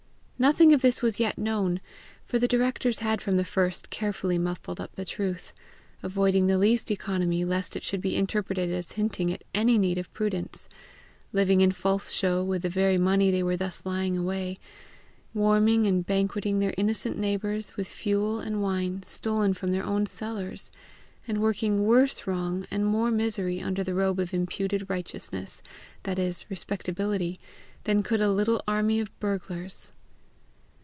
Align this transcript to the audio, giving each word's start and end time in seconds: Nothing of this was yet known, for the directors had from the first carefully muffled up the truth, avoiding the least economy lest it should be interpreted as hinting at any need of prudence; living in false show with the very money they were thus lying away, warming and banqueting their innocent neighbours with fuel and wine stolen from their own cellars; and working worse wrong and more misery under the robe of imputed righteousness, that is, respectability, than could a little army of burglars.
Nothing 0.41 0.73
of 0.73 0.81
this 0.81 1.03
was 1.03 1.19
yet 1.19 1.37
known, 1.37 1.81
for 2.25 2.39
the 2.39 2.47
directors 2.47 2.97
had 2.97 3.21
from 3.21 3.37
the 3.37 3.43
first 3.45 3.91
carefully 3.91 4.39
muffled 4.39 4.81
up 4.81 4.95
the 4.95 5.05
truth, 5.05 5.53
avoiding 6.01 6.47
the 6.47 6.57
least 6.57 6.89
economy 6.89 7.45
lest 7.45 7.75
it 7.75 7.83
should 7.83 8.01
be 8.01 8.15
interpreted 8.15 8.67
as 8.71 8.93
hinting 8.93 9.31
at 9.31 9.43
any 9.53 9.77
need 9.77 9.99
of 9.99 10.11
prudence; 10.15 10.67
living 11.31 11.61
in 11.61 11.71
false 11.71 12.09
show 12.11 12.43
with 12.43 12.63
the 12.63 12.69
very 12.69 12.97
money 12.97 13.29
they 13.29 13.43
were 13.43 13.55
thus 13.55 13.85
lying 13.85 14.17
away, 14.17 14.57
warming 15.35 15.85
and 15.85 16.07
banqueting 16.07 16.57
their 16.57 16.73
innocent 16.75 17.19
neighbours 17.19 17.77
with 17.77 17.87
fuel 17.87 18.39
and 18.39 18.63
wine 18.63 19.03
stolen 19.03 19.53
from 19.53 19.71
their 19.71 19.85
own 19.85 20.07
cellars; 20.07 20.71
and 21.27 21.39
working 21.39 21.83
worse 21.83 22.25
wrong 22.25 22.65
and 22.71 22.87
more 22.87 23.11
misery 23.11 23.61
under 23.61 23.83
the 23.83 23.93
robe 23.93 24.17
of 24.17 24.33
imputed 24.33 24.89
righteousness, 24.89 25.61
that 26.01 26.17
is, 26.17 26.47
respectability, 26.49 27.39
than 27.83 28.01
could 28.01 28.21
a 28.21 28.31
little 28.31 28.63
army 28.67 28.99
of 28.99 29.07
burglars. 29.19 29.91